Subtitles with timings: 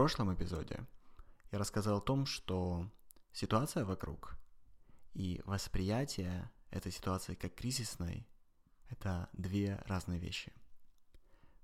[0.00, 0.86] прошлом эпизоде
[1.52, 2.90] я рассказал о том, что
[3.34, 4.38] ситуация вокруг
[5.12, 8.26] и восприятие этой ситуации как кризисной–
[8.88, 10.54] это две разные вещи.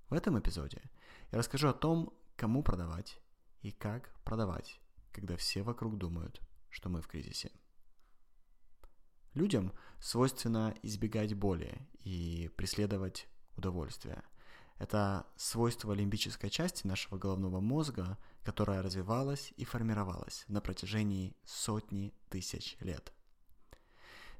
[0.09, 0.83] В этом эпизоде
[1.31, 3.19] я расскажу о том, кому продавать
[3.63, 4.79] и как продавать,
[5.11, 7.49] когда все вокруг думают, что мы в кризисе.
[9.33, 14.23] Людям свойственно избегать боли и преследовать удовольствие.
[14.77, 22.77] Это свойство лимбической части нашего головного мозга, которая развивалась и формировалась на протяжении сотни тысяч
[22.79, 23.11] лет.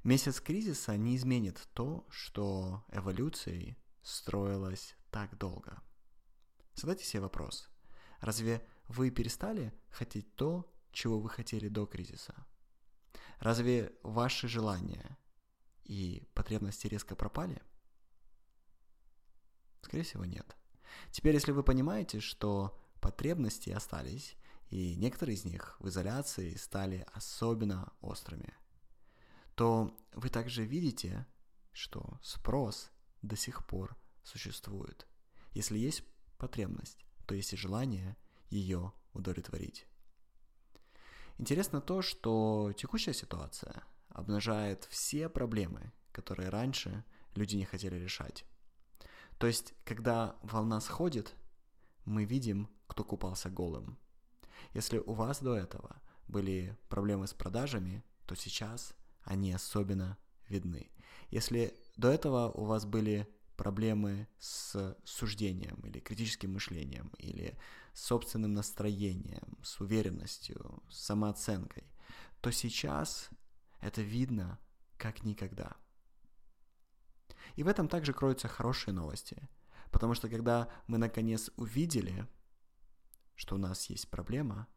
[0.04, 5.82] Месяц кризиса не изменит то, что эволюцией строилось так долго.
[6.76, 7.70] Задайте себе вопрос.
[8.20, 12.36] Разве вы перестали хотеть то, чего вы хотели до кризиса?
[13.40, 15.18] Разве ваши желания
[15.84, 17.62] и потребности резко пропали?
[19.98, 20.56] Скорее всего, нет.
[21.10, 24.38] Теперь, если вы понимаете, что потребности остались,
[24.70, 28.54] и некоторые из них в изоляции стали особенно острыми,
[29.56, 31.26] то вы также видите,
[31.72, 32.92] что спрос
[33.24, 35.08] до сих пор существует.
[35.54, 36.04] Если есть
[36.38, 38.16] потребность, то есть и желание
[38.52, 39.88] ее удовлетворить.
[41.40, 48.46] Интересно то, что текущая ситуация обнажает все проблемы, которые раньше люди не хотели решать.
[49.38, 51.36] То есть, когда волна сходит,
[52.06, 53.98] мы видим, кто купался голым.
[54.74, 60.18] Если у вас до этого были проблемы с продажами, то сейчас они особенно
[60.50, 60.90] видны.
[61.30, 67.58] Если до этого у вас были проблемы с суждением или критическим мышлением, или
[67.94, 71.92] собственным настроением, с уверенностью, с самооценкой,
[72.42, 73.30] то сейчас
[73.82, 74.60] это видно
[74.98, 75.76] как никогда.
[77.58, 79.50] И в этом также кроются хорошие новости,
[79.92, 82.26] потому что когда мы наконец увидели,
[83.36, 84.68] что у нас есть проблема,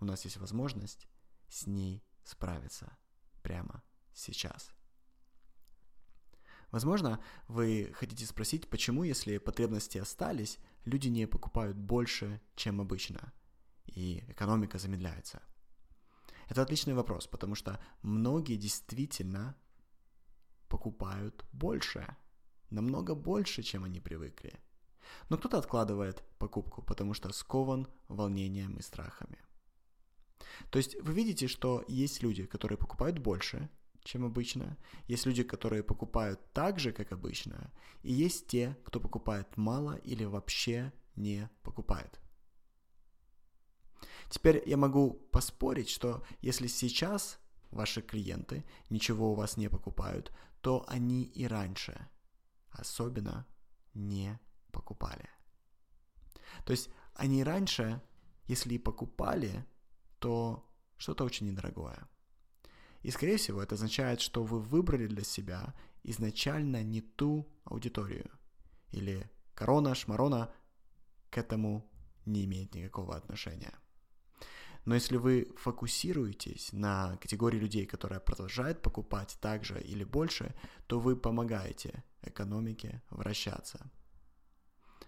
[0.00, 1.06] у нас есть возможность
[1.48, 2.96] с ней справиться
[3.42, 3.82] прямо
[4.14, 4.70] сейчас–
[6.72, 13.32] Возможно, вы хотите спросить, почему, если потребности остались, люди не покупают больше, чем обычно,
[13.84, 15.42] и экономика замедляется.
[16.48, 19.54] Это отличный вопрос, потому что многие действительно
[20.72, 22.16] покупают больше,
[22.70, 24.52] намного больше, чем они привыкли.
[25.28, 29.38] Но кто-то откладывает покупку, потому что скован волнением и страхами.
[30.70, 33.68] То есть вы видите, что есть люди, которые покупают больше,
[34.02, 34.78] чем обычно.
[35.08, 37.70] Есть люди, которые покупают так же, как обычно.
[38.02, 42.18] И есть те, кто покупает мало или вообще не покупает.
[44.30, 47.38] Теперь я могу поспорить, что если сейчас
[47.72, 52.08] ваши клиенты ничего у вас не покупают, то они и раньше
[52.70, 53.46] особенно
[53.92, 54.40] не
[54.70, 55.28] покупали.
[56.64, 58.00] То есть они раньше,
[58.46, 59.66] если и покупали,
[60.18, 62.08] то что-то очень недорогое.
[63.02, 65.74] И, скорее всего, это означает, что вы выбрали для себя
[66.04, 68.30] изначально не ту аудиторию.
[68.90, 70.54] Или корона, шмарона
[71.30, 71.90] к этому
[72.24, 73.74] не имеет никакого отношения.
[74.84, 80.54] Но если вы фокусируетесь на категории людей, которые продолжают покупать так же или больше,
[80.86, 83.90] то вы помогаете экономике вращаться.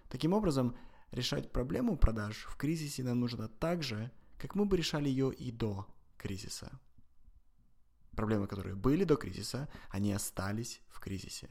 [0.08, 0.76] Таким образом,
[1.10, 5.50] решать проблему продаж в кризисе нам нужно так же, как мы бы решали ее и
[5.50, 5.86] до
[6.16, 6.80] кризиса.
[8.12, 11.48] Проблемы, которые были до кризиса, они остались в кризисе.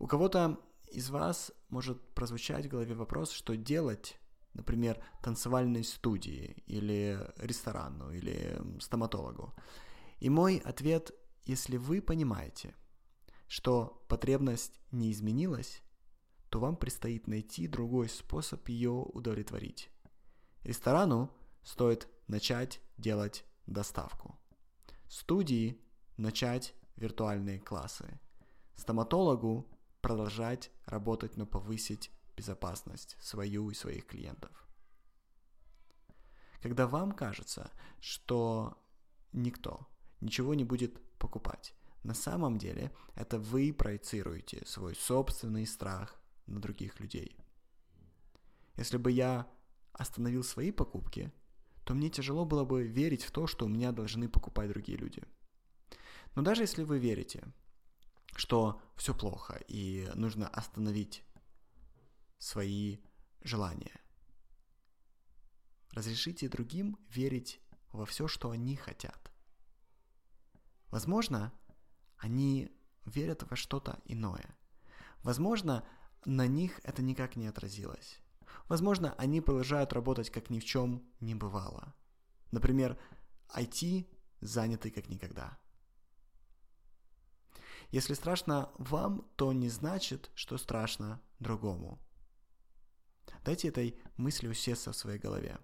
[0.00, 0.60] У кого-то
[0.90, 4.19] из вас может прозвучать в голове вопрос, что делать,
[4.54, 9.54] например, танцевальной студии или ресторану или стоматологу.
[10.18, 11.12] И мой ответ,
[11.44, 12.74] если вы понимаете,
[13.48, 15.82] что потребность не изменилась,
[16.48, 19.90] то вам предстоит найти другой способ ее удовлетворить.
[20.62, 21.30] Ресторану
[21.62, 24.40] стоит начать делать доставку
[25.10, 25.76] студии
[26.16, 28.20] начать виртуальные классы,
[28.76, 29.68] стоматологу
[30.00, 34.50] продолжать работать, но повысить безопасность свою и своих клиентов.
[36.62, 37.70] Когда вам кажется,
[38.00, 38.76] что
[39.32, 39.88] никто
[40.20, 47.00] ничего не будет покупать, на самом деле это вы проецируете свой собственный страх на других
[47.00, 47.36] людей.
[48.76, 49.46] Если бы я
[49.92, 51.32] остановил свои покупки,
[51.84, 55.22] то мне тяжело было бы верить в то, что у меня должны покупать другие люди.
[56.34, 57.52] Но даже если вы верите,
[58.36, 61.22] что все плохо и нужно остановить
[62.40, 62.98] свои
[63.42, 64.00] желания,
[65.92, 67.60] разрешите другим верить
[67.92, 69.30] во все, что они хотят.
[70.90, 71.52] Возможно,
[72.16, 72.72] они
[73.04, 74.56] верят во что-то иное.
[75.22, 75.84] Возможно,
[76.24, 78.20] на них это никак не отразилось.
[78.68, 81.94] Возможно, они продолжают работать как ни в чем не бывало.
[82.50, 82.98] Например,
[83.54, 84.06] IT
[84.40, 85.58] заняты как никогда.
[87.90, 91.98] Если страшно вам, то не значит, что страшно другому.
[93.44, 95.58] Дайте этой мысли усесться в своей голове.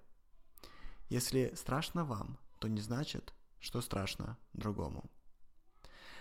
[1.08, 5.10] Если страшно вам, то не значит, что страшно другому.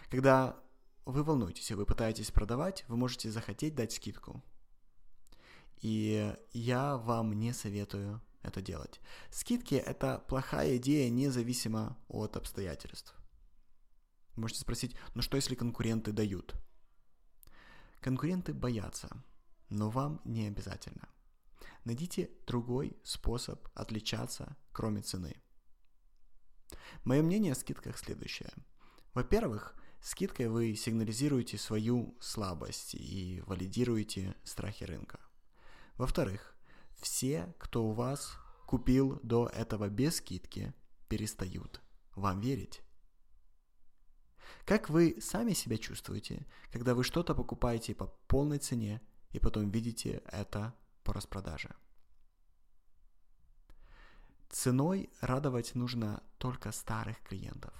[0.10, 0.62] Когда
[1.06, 4.44] вы волнуетесь и вы пытаетесь продавать, вы можете захотеть дать скидку.
[5.82, 9.00] И я вам не советую это делать.
[9.32, 13.16] Скидки– это плохая идея независимо от обстоятельств.
[14.36, 16.54] Можете спросить, ну что если конкуренты дают?
[18.02, 19.24] Конкуренты боятся,
[19.70, 21.08] но вам не обязательно.
[21.86, 25.40] Найдите другой способ отличаться, кроме цены.
[27.04, 28.52] Мое мнение о скидках следующее.
[29.14, 35.20] Во-первых, скидкой вы сигнализируете свою слабость и валидируете страхи рынка.
[35.96, 36.58] Во-вторых,
[36.96, 40.74] все, кто у вас купил до этого без скидки,
[41.08, 41.82] перестают
[42.16, 42.82] вам верить.
[44.66, 50.24] Как вы сами себя чувствуете, когда вы что-то покупаете по полной цене и потом видите
[50.26, 50.74] это
[51.06, 51.70] по распродаже?
[54.50, 57.74] Ценой радовать нужно только старых клиентов.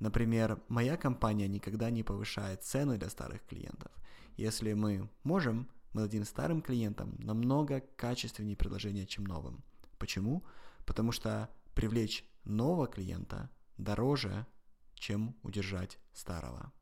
[0.00, 3.92] Например, моя компания никогда не повышает цены для старых клиентов.
[4.36, 9.62] Если мы можем, мы дадим старым клиентам намного качественнее предложения, чем новым.
[9.98, 10.42] Почему?
[10.86, 14.46] Потому что привлечь нового клиента дороже,
[14.94, 16.72] чем удержать старого.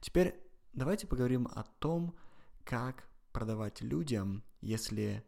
[0.00, 0.34] Теперь
[0.72, 2.16] давайте поговорим о том,
[2.64, 5.22] как продавать людям, если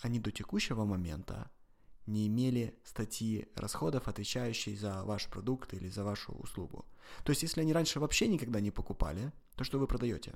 [0.00, 1.50] они до текущего момента
[2.06, 6.84] не имели статьи расходов, отвечающие за ваш продукт или за вашу услугу.
[7.24, 10.34] То есть, если они раньше вообще никогда не покупали, то что вы продаете?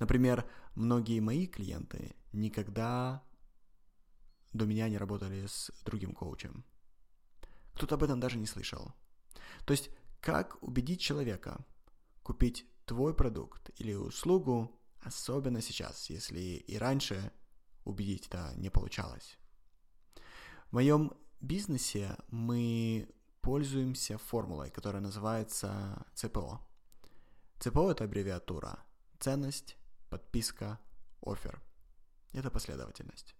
[0.00, 0.44] Например,
[0.74, 3.22] многие мои клиенты никогда
[4.52, 6.64] до меня не работали с другим коучем.
[7.74, 8.92] Кто-то об этом даже не слышал.
[9.64, 11.64] То есть, как убедить человека
[12.22, 17.32] купить твой продукт или услугу, особенно сейчас, если и раньше
[17.84, 19.38] убедить это не получалось.
[20.70, 23.08] В моем бизнесе мы
[23.40, 26.60] пользуемся формулой, которая называется ЦПО.
[27.58, 28.84] ЦПО– это аббревиатура
[29.18, 29.76] ценность,
[30.10, 30.80] подписка,
[31.20, 31.62] офер.
[32.32, 33.36] Это последовательность.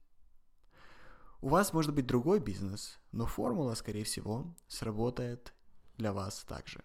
[1.41, 5.53] У вас может быть другой бизнес, но формула, скорее всего, сработает
[5.97, 6.85] для вас также.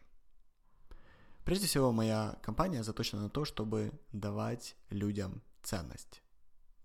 [1.47, 6.21] Прежде всего, моя компания заточена на то, чтобы давать людям ценность.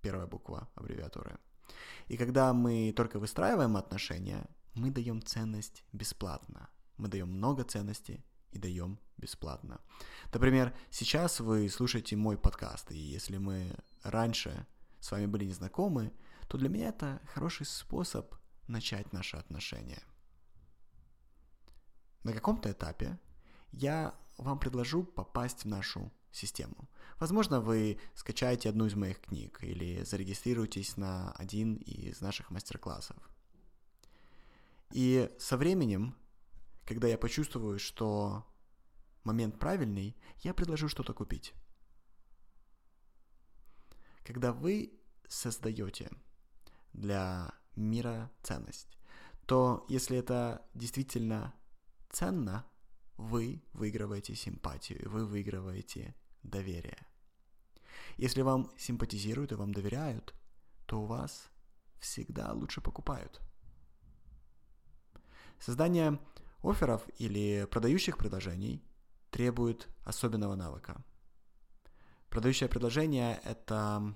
[0.01, 1.41] Первая буква аббревиатуры.
[2.07, 6.69] И когда мы только выстраиваем отношения, мы даем ценность бесплатно.
[6.97, 9.81] Мы даем много ценности и даем бесплатно.
[10.33, 13.75] Например, сейчас вы слушаете мой подкаст, и если мы
[14.05, 14.65] раньше
[15.01, 16.13] с вами были не знакомы,
[16.47, 18.33] то для меня это хороший способ
[18.69, 20.05] начать наши отношения.
[22.23, 23.19] На каком-то этапе
[23.73, 26.89] я вам предложу попасть в нашу систему.
[27.19, 33.17] Возможно, вы скачаете одну из моих книг или зарегистрируетесь на один из наших мастер-классов.
[34.93, 36.17] И со временем,
[36.85, 38.47] когда я почувствую, что
[39.25, 41.55] момент правильный, я предложу что-то купить.
[44.25, 44.93] Когда вы
[45.29, 46.11] создаете
[46.93, 48.99] для мира ценность,
[49.47, 51.55] то если это действительно
[52.11, 52.67] ценно,
[53.17, 57.07] вы выигрываете симпатию, вы выигрываете доверие.
[58.17, 60.35] Если вам симпатизируют и вам доверяют,
[60.87, 61.51] то у вас
[61.99, 63.41] всегда лучше покупают.
[65.59, 66.19] Создание
[66.63, 68.83] офферов или продающих предложений
[69.31, 71.03] требует особенного навыка.
[72.29, 74.15] Продающее предложение– это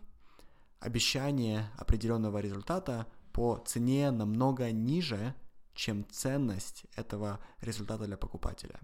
[0.81, 5.35] обещание определенного результата по цене намного ниже,
[5.77, 8.81] чем ценность этого результата для покупателя.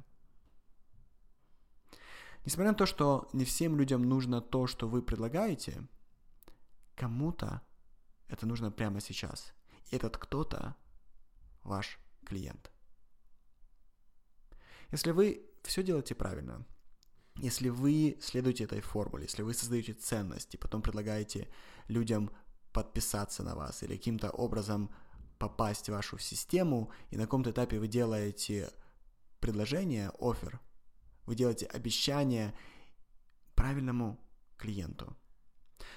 [2.45, 5.89] Несмотря на то, что не всем людям нужно то, что вы предлагаете,
[6.95, 7.63] кому-то
[8.29, 9.53] это нужно прямо сейчас.
[9.91, 10.77] И этот кто-то
[11.63, 12.71] ваш клиент.
[14.91, 16.67] Если вы все делаете правильно,
[17.37, 21.49] если вы следуете этой формуле, если вы создаете ценность и потом предлагаете
[21.89, 22.31] людям
[22.73, 24.91] подписаться на вас или каким-то образом
[25.43, 28.71] попасть в вашу систему, и на каком-то этапе вы делаете
[29.41, 30.61] предложение, офер,
[31.27, 32.55] вы делаете обещание
[33.57, 34.21] правильному
[34.57, 35.17] клиенту,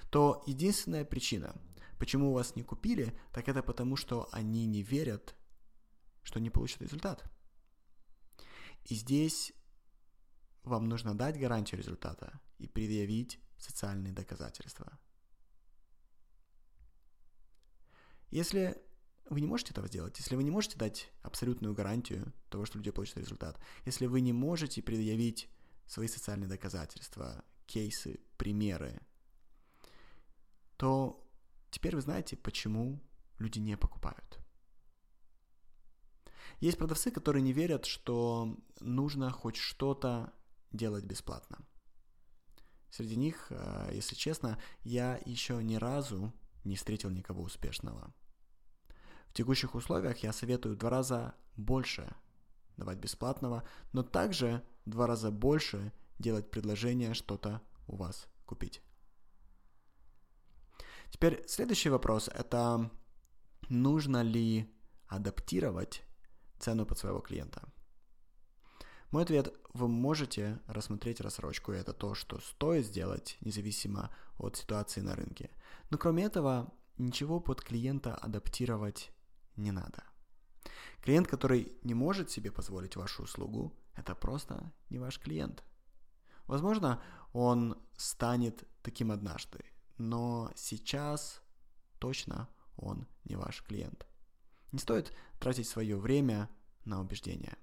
[0.09, 1.55] то единственная причина,
[1.99, 5.35] почему вас не купили, так это потому, что они не верят,
[6.23, 7.23] что не получат результат.
[8.85, 9.53] И здесь
[10.63, 14.97] вам нужно дать гарантию результата и предъявить социальные доказательства.
[18.31, 18.84] Если
[19.29, 22.91] вы не можете этого сделать, если вы не можете дать абсолютную гарантию того, что люди
[22.91, 25.49] получат результат, если вы не можете предъявить
[25.87, 29.01] свои социальные доказательства, кейсы, примеры,
[30.77, 31.23] то
[31.71, 33.01] теперь вы знаете, почему
[33.39, 34.39] люди не покупают.
[36.59, 40.33] Есть продавцы, которые не верят, что нужно хоть что-то
[40.71, 41.59] делать бесплатно.
[42.89, 48.13] Среди них, э, если честно, я еще ни разу не встретил никого успешного.
[49.35, 52.15] В текущих условиях я советую два раза больше
[52.77, 58.81] давать бесплатного, но также два раза больше делать предложение что-то у вас купить.
[61.09, 62.89] Теперь следующий вопрос– это
[63.67, 64.73] нужно ли
[65.09, 66.03] адаптировать
[66.57, 67.61] цену под своего клиента?
[69.11, 75.01] Мой ответ– вы можете рассмотреть рассрочку, и это то, что стоит сделать, независимо от ситуации
[75.01, 75.49] на рынке.
[75.89, 79.11] Но кроме этого, ничего под клиента адаптировать
[79.55, 80.03] не надо.
[81.01, 85.63] Клиент, который не может себе позволить вашу услугу, это просто не ваш клиент.
[86.47, 87.01] Возможно,
[87.33, 89.65] он станет таким однажды,
[89.97, 91.41] но сейчас
[91.99, 94.07] точно он не ваш клиент.
[94.71, 96.49] Не стоит тратить свое время
[96.85, 97.57] на убеждения.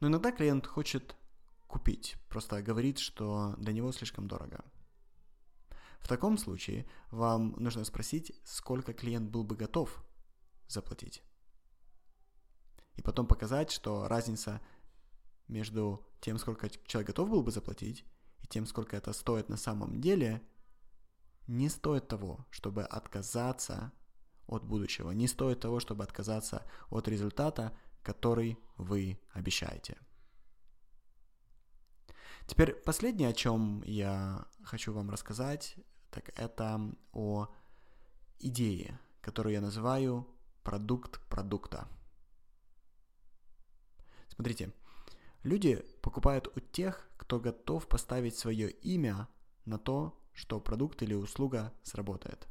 [0.00, 1.16] Но иногда клиент хочет
[1.66, 4.64] купить, просто говорит, что для него слишком дорого.
[6.00, 10.02] В таком случае вам нужно спросить, сколько клиент был бы готов
[10.66, 11.22] заплатить.
[12.96, 14.60] И потом показать, что разница
[15.48, 18.04] между тем, сколько человек готов был бы заплатить,
[18.42, 20.42] и тем, сколько это стоит на самом деле,
[21.46, 23.92] не стоит того, чтобы отказаться
[24.46, 29.98] от будущего, не стоит того, чтобы отказаться от результата, который вы обещаете.
[32.46, 35.76] Теперь последнее, о чем я хочу вам рассказать,
[36.10, 36.80] так это
[37.12, 37.48] о
[38.38, 40.26] идее, которую я называю
[40.62, 41.88] продукт продукта.
[44.28, 44.72] Смотрите,
[45.42, 49.28] люди покупают у тех, кто готов поставить свое имя
[49.64, 52.46] на то, что продукт или услуга сработает.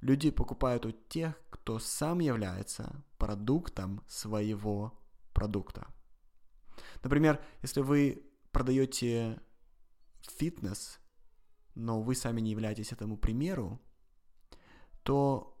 [0.00, 4.98] Люди покупают у тех, кто сам является продуктом своего
[5.32, 5.86] продукта.
[7.02, 8.22] Например, если вы
[8.52, 9.40] продаете
[10.20, 11.00] фитнес,
[11.76, 13.80] но вы сами не являетесь этому примеру,
[15.02, 15.56] то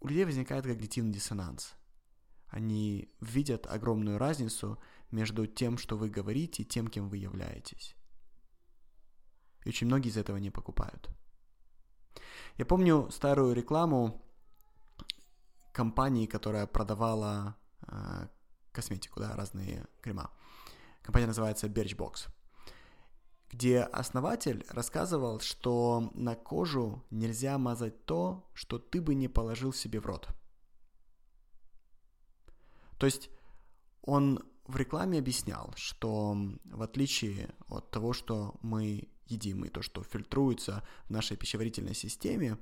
[0.00, 1.74] у людей возникает когнитивный диссонанс.
[2.48, 4.78] Они видят огромную разницу
[5.10, 7.94] между тем, что вы говорите, и тем, кем вы являетесь.
[9.64, 11.08] И очень многие из этого не покупают.
[12.56, 14.20] Я помню старую рекламу
[15.72, 17.56] компании, которая продавала
[17.86, 18.28] э,
[18.72, 20.30] косметику, да, разные крема.
[21.02, 22.28] Компания называется Birchbox,
[23.52, 30.00] где основатель рассказывал, что на кожу нельзя мазать то, что ты бы не положил себе
[30.00, 30.28] в рот.
[32.98, 33.30] То есть
[34.00, 40.02] он в рекламе объяснял, что в отличие от того, что мы едим и то, что
[40.02, 42.58] фильтруется в нашей пищеварительной системе,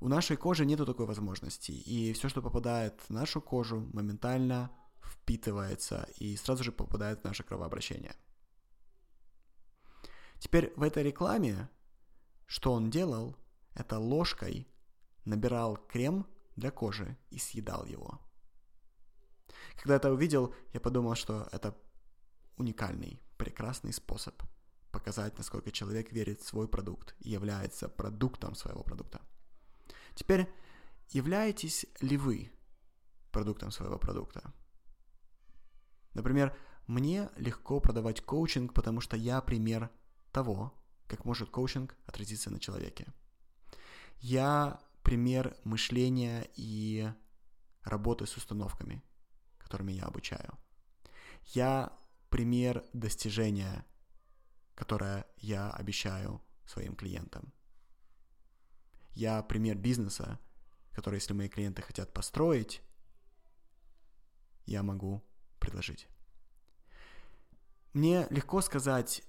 [0.00, 6.08] у нашей кожи нет такой возможности, и все, что попадает в нашу кожу, моментально впитывается
[6.18, 8.16] и сразу же попадает в наше кровообращение.
[10.44, 11.70] Теперь в этой рекламе,
[12.44, 13.34] что он делал,
[13.74, 14.68] это ложкой
[15.24, 18.20] набирал крем для кожи и съедал его.
[19.76, 21.74] Когда это увидел, я подумал, что это
[22.58, 24.34] уникальный, прекрасный способ
[24.90, 29.22] показать, насколько человек верит в свой продукт и является продуктом своего продукта.
[30.14, 30.46] Теперь,
[31.08, 32.52] являетесь ли вы
[33.32, 34.52] продуктом своего продукта?
[36.12, 36.54] Например,
[36.86, 39.90] мне легко продавать коучинг, потому что я пример
[40.34, 40.74] того,
[41.06, 43.06] как может коучинг отразиться на человеке.
[44.18, 47.08] Я пример мышления и
[47.84, 49.02] работы с установками,
[49.58, 50.58] которыми я обучаю.
[51.46, 51.96] Я
[52.30, 53.86] пример достижения,
[54.74, 57.52] которое я обещаю своим клиентам.
[59.12, 60.40] Я пример бизнеса,
[60.90, 62.82] который, если мои клиенты хотят построить,
[64.66, 65.22] я могу
[65.60, 66.08] предложить.
[67.92, 69.22] Мне легко сказать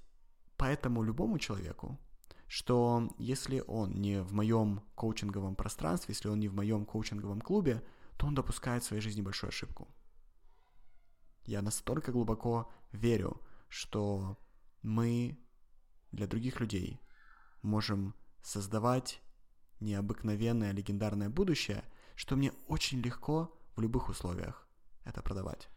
[0.57, 1.99] поэтому любому человеку,
[2.47, 7.83] что если он не в моем коучинговом пространстве, если он не в моем коучинговом клубе,
[8.17, 9.87] то он допускает в своей жизни большую ошибку.
[11.43, 14.37] Я настолько глубоко верю, что
[14.81, 15.37] мы
[16.11, 17.01] для других людей
[17.61, 19.21] можем создавать
[19.79, 21.83] необыкновенное легендарное будущее,
[22.15, 24.67] что мне очень легко в любых условиях
[25.03, 25.69] это продавать.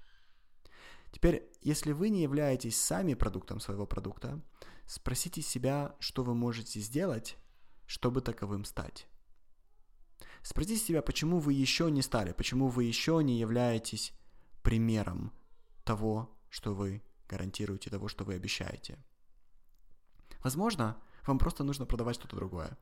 [1.11, 4.41] Теперь, если вы не являетесь сами продуктом своего продукта,
[4.87, 7.37] спросите себя, что вы можете сделать,
[7.87, 9.09] чтобы таковым стать.
[10.43, 14.13] Спросите себя, почему вы еще не стали, почему вы еще не являетесь
[14.63, 15.33] примером
[15.85, 18.99] того, что вы гарантируете, того, что вы обещаете.
[20.43, 22.79] Возможно, вам просто нужно продавать что-то другое.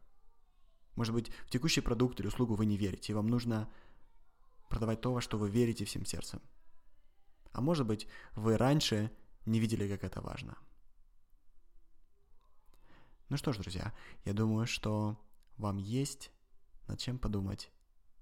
[0.95, 3.71] Может быть, в текущий продукт или услугу вы не верите, и вам нужно
[4.69, 6.41] продавать то, во что вы верите всем сердцем.
[7.57, 9.11] А может быть, вы раньше
[9.47, 10.59] не видели, как это важно.
[13.31, 13.95] Ну что ж, друзья,
[14.27, 15.19] я думаю, что
[15.57, 16.31] вам есть
[16.87, 17.73] над чем подумать.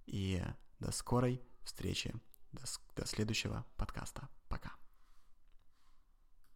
[0.06, 0.40] И
[0.78, 2.14] до скорой встречи,
[2.52, 2.62] до,
[2.94, 4.28] до следующего подкаста.
[4.48, 4.83] Пока.